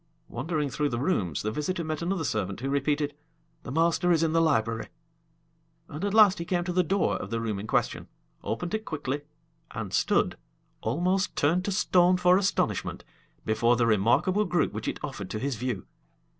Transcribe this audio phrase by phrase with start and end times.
[0.29, 3.13] Wandering through the rooms, the visitor met another servant, who repeated,
[3.61, 4.87] "The master is in the library."
[5.87, 8.07] And at last he came to the door of the room in question,
[8.43, 9.21] opened it quickly,
[9.69, 10.37] and stood,
[10.81, 13.03] almost turned to stone for astonishment,
[13.45, 15.85] before the remarkable group which it offered to his view.